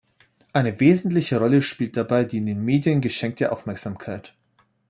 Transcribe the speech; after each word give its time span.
Eine 0.51 0.79
wesentliche 0.79 1.37
Rolle 1.37 1.61
spielt 1.61 1.95
dabei 1.95 2.23
die 2.23 2.39
in 2.39 2.47
den 2.47 2.65
Medien 2.65 3.01
geschenkte 3.01 3.51
Aufmerksamkeit. 3.51 4.33